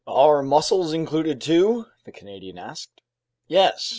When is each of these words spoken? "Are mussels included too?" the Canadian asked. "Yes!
"Are 0.07 0.41
mussels 0.41 0.93
included 0.93 1.39
too?" 1.39 1.85
the 2.05 2.11
Canadian 2.11 2.57
asked. 2.57 3.01
"Yes! 3.47 3.89